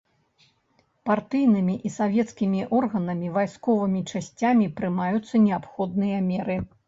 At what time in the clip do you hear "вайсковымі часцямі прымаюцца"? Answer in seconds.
3.37-5.35